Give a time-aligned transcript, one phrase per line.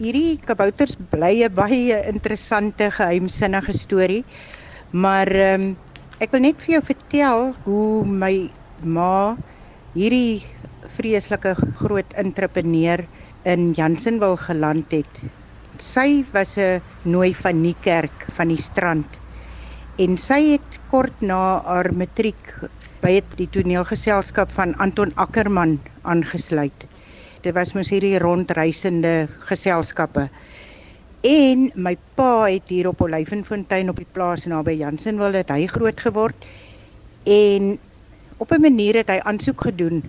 [0.00, 4.24] Hierdie kabouters bly 'n baie interessante geheimsinnige storie.
[4.90, 5.76] Maar ehm um,
[6.18, 8.48] ek wil net vir jou vertel hoe my
[8.84, 9.36] ma
[9.92, 10.40] hierdie
[10.96, 11.52] vreeslike
[11.82, 13.04] groot entrepreneur
[13.44, 15.20] in Jansenwil geland het.
[15.76, 19.20] Sy was 'n nooi van die kerk van die strand
[19.98, 22.56] en sy het kort na haar matriek
[23.02, 26.88] by die toneelgeselskap van Anton Ackermann aangesluit
[27.42, 30.28] dit was mos hierdie rondreisende geselskappe.
[31.26, 36.00] En my pa het hier op Olyfenfontein op die plaas naby Jansenwil het hy groot
[36.02, 36.46] geword
[37.26, 37.76] en
[38.38, 40.02] op 'n manier het hy aansoek gedoen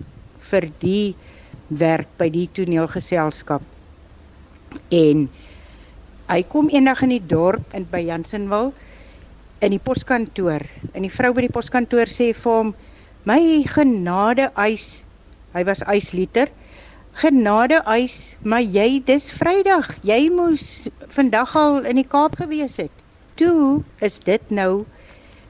[0.50, 1.16] vir die
[1.68, 3.62] werk by die toneelgeselskap.
[4.90, 5.30] En
[6.30, 8.74] hy kom eendag in die dorp in by Jansenwil
[9.60, 10.62] in die poskantoor
[10.94, 12.74] en die vrou by die poskantoor sê vir hom
[13.26, 15.04] my genade eis
[15.54, 16.50] hy was eisliter
[17.14, 19.92] Genade eis, maar jy dis Vrydag.
[20.02, 23.04] Jy moes vandag al in die Kaap gewees het.
[23.38, 24.86] Toe is dit nou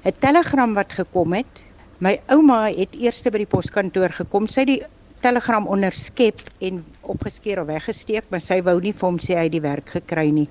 [0.03, 1.63] 'n telegram wat gekom het.
[1.99, 4.47] My ouma het eers by die poskantoor gekom.
[4.47, 4.83] Sy het die
[5.21, 9.51] telegram onderskep en opgeskeer of weggesteek, maar sy wou nie vir hom sê hy het
[9.51, 10.49] die werk gekry nie.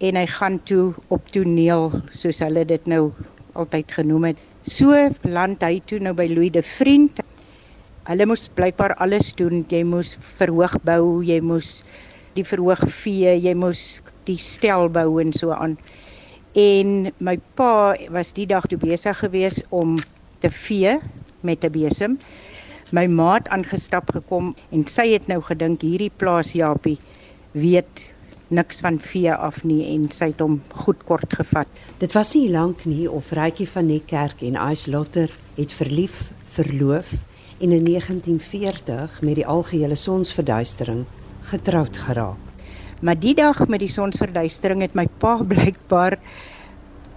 [0.00, 3.12] En hy gaan toe op toneel, soos hulle dit nou
[3.54, 4.36] altyd genoem het.
[4.62, 7.20] So land hy toe nou by Louis de Vriend
[8.10, 9.60] Hulle moes blykbaar alles doen.
[9.70, 11.84] Jy moes verhoog bou, jy moes
[12.34, 15.76] die verhoog vee, jy moes die stel bou en so aan.
[16.58, 19.94] En my pa was die dag toe besig geweest om
[20.42, 20.96] te vee
[21.46, 22.18] met 'n besem.
[22.90, 26.98] My maat aangestap gekom en sy het nou gedink hierdie plaas Japie
[27.52, 28.10] weet
[28.48, 31.68] niks van vee af nie en sy het hom goed kort gevat.
[31.98, 36.32] Dit was nie lank nie of Rykie van die kerk en Ice Lotter het verlief,
[36.44, 37.29] verloof
[37.60, 41.04] en in 1940 met die algehele sonsverduistering
[41.50, 42.40] getroud geraak.
[43.04, 46.16] Maar die dag met die sonsverduistering het my pa blykbaar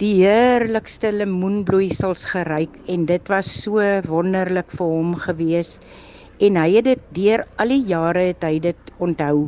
[0.01, 5.77] die heerlikste lemoenbloeisels geryk en dit was so wonderlik vir hom gewees
[6.43, 9.47] en hy het dit deur al die jare het hy dit onthou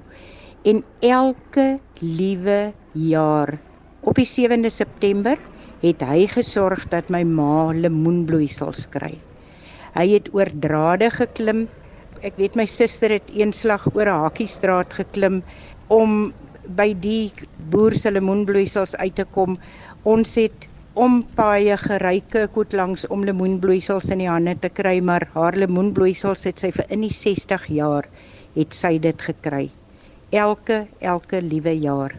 [0.64, 1.68] en elke
[2.00, 2.60] liewe
[2.94, 3.58] jaar
[4.06, 5.40] op die 7de September
[5.84, 9.18] het hy gesorg dat my ma lemoenbloeisels kry.
[9.96, 11.66] Hy het oor drade geklim.
[12.20, 15.44] Ek weet my suster het eenslag oor 'n hakkiestraat geklim
[15.88, 16.34] om
[16.76, 17.32] by die
[17.72, 19.56] boer se lemoenbloeisels uit te kom.
[20.04, 25.28] Ons het om paaie geryke koet langs om lemoenbloeisels in die hande te kry, maar
[25.34, 28.06] haar lemoenbloeisels het sy vir in die 60 jaar
[28.56, 29.70] het sy dit gekry.
[30.32, 32.16] Elke elke liewe jaar.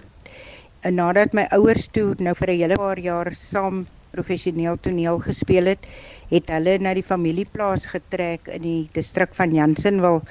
[0.80, 5.72] En nadat my ouers toe nou vir 'n hele paar jaar saam professioneel toneel gespeel
[5.74, 5.86] het,
[6.32, 10.22] het hulle na die familieplaas getrek in die distrik van Jansenwil.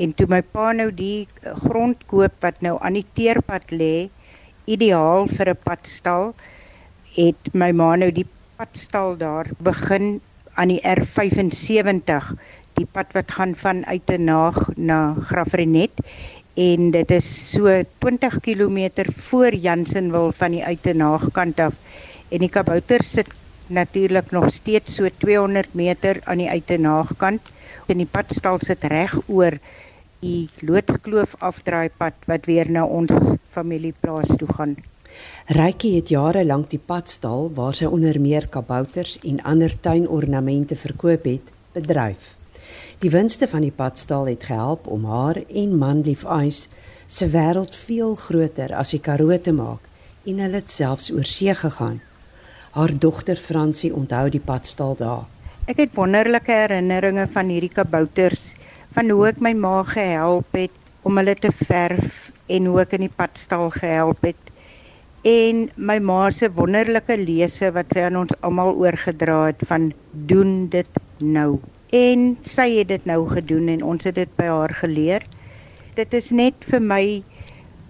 [0.00, 1.26] En toe my pa nou die
[1.66, 4.08] grond koop wat nou aan die teerpad lê,
[4.66, 6.34] ideaal vir 'n padstal,
[7.14, 8.26] het my ma nou die
[8.58, 10.20] padstal daar begin
[10.54, 12.34] aan die R75,
[12.78, 15.94] die pad wat gaan van Uitenaag na Graafrenet
[16.54, 17.66] en dit is so
[17.98, 21.74] 20 km voor Jansenwil van die Uitenaag kant af
[22.34, 23.30] en die kabouter sit
[23.70, 27.52] natuurlik nog steeds so 200 meter aan die uitenaagkant
[27.86, 29.58] en die padstal sit reg oor
[30.24, 33.12] die loodkloof afdraaipad wat weer na ons
[33.54, 34.76] familieplaas toe gaan.
[35.54, 41.28] Rykie het jare lank die padstal waar sy onder meer kabouters en ander tuinornamente verkoop
[41.28, 42.34] het, bedryf.
[43.04, 46.68] Die winste van die padstal het gehelp om haar en manlief Ice
[47.06, 49.84] se wêreld veel groter as die Karoo te maak
[50.24, 52.00] en hulle het selfs oor see gegaan.
[52.74, 55.28] Haar dogter Fransie onthou die padstal daar.
[55.70, 58.48] Ek het wonderlike herinneringe van hierdie kabouters,
[58.96, 60.74] van hoe ek my ma gehelp het
[61.06, 64.50] om hulle te verf en hoe ek in die padstal gehelp het.
[65.22, 69.92] En my ma se wonderlike lese wat sy aan ons almal oorgedra het van
[70.26, 71.60] doen dit nou.
[71.94, 75.22] En sy het dit nou gedoen en ons het dit by haar geleer.
[75.94, 77.04] Dit is net vir my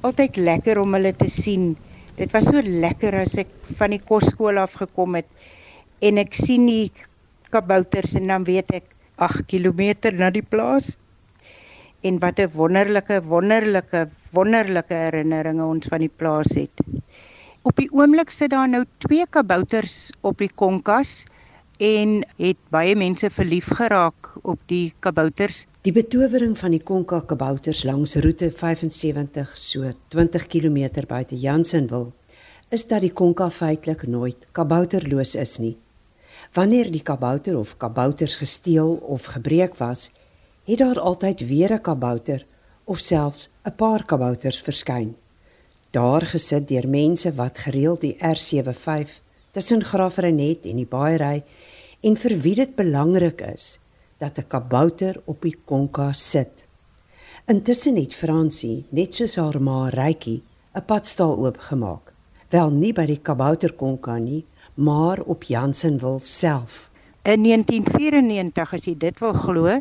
[0.04, 1.72] altyd lekker om hulle te sien
[2.14, 5.26] Dit was so lekker as ek van die kosskool af gekom het
[6.06, 6.92] en ek sien die
[7.50, 8.86] kabouters en dan weet ek
[9.24, 10.92] 8 km na die plaas.
[12.06, 16.74] En wat 'n wonderlike wonderlike wonderlike herinneringe ons van die plaas het.
[17.62, 21.24] Op die oomblik sit daar nou twee kabouters op die konkas
[21.78, 25.66] en het baie mense verlief geraak op die kabouters.
[25.84, 32.06] Die betowering van die Konka kabouters langs roete 75 so 20 km buite Jansenwil
[32.72, 35.74] is dat die Konka feitelik nooit kabouterloos is nie.
[36.56, 40.08] Wanneer die kabouter of kabouters gesteel of gebreek was,
[40.64, 42.46] het daar altyd weer 'n kabouter
[42.84, 45.14] of selfs 'n paar kabouters verskyn.
[45.90, 49.20] Daar gesit deur mense wat gereeld die R75
[49.50, 51.44] tussen Graafrenet en die Baaiery
[52.00, 53.83] en vir wie dit belangrik is
[54.18, 56.64] dat 'n kabouter op die konka sit.
[57.46, 60.42] Intussen het Fransie, net soos haar ma Rykie,
[60.74, 62.12] 'n padstal oopgemaak.
[62.48, 64.44] Wel nie by die kabouterkonka nie,
[64.74, 66.90] maar op Jansenwil self.
[67.22, 69.80] In 1994 as jy dit wil glo,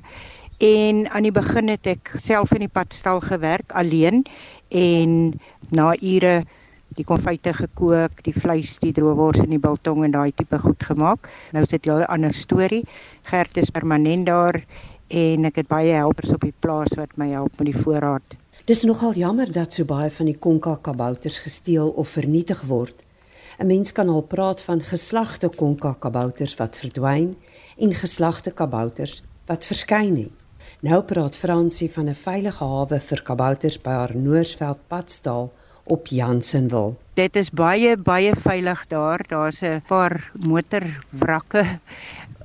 [0.57, 4.25] en aan die begin het ek self in die padstal gewerk alleen
[4.69, 5.39] en
[5.69, 6.43] na ure
[6.95, 11.29] die konfyte gekook, die vleis, die droewors en die biltong en daai tipe goed gemaak.
[11.53, 12.83] Nou sit jy 'n ander storie.
[13.23, 14.63] Gert is permanent daar
[15.09, 18.37] en ek het baie helpers op die plaas wat my help met die voorraad.
[18.65, 22.95] Dis nogal jammer dat so baie van die konka kabouters gesteel of vernietig word.
[23.59, 27.35] 'n Mens kan al praat van geslagte konka kabouters wat verdwyn
[27.77, 30.31] en geslagte kabouters wat verskyn het.
[30.81, 36.95] Nou praat Fransie van 'n veilige hawe vir kabouters by haar Noorsveld padstal op Jansenwil.
[37.13, 39.21] Dit is baie baie veilig daar.
[39.27, 41.79] Daar's 'n paar motorwrakke.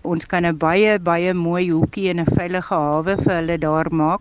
[0.03, 4.21] Ons kan 'n baie baie mooi hoekie en 'n veilige hawe vir hulle daar maak.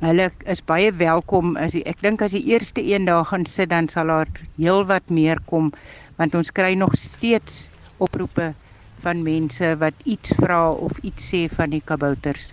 [0.00, 1.56] Hulle is baie welkom.
[1.56, 5.38] As ek dink as die eerste een daar gaan sit dan sal daar heelwat meer
[5.46, 5.72] kom
[6.16, 7.68] want ons kry nog steeds
[7.98, 8.52] oproepe
[9.02, 12.52] van mense wat iets vra of iets sê van die kabouters.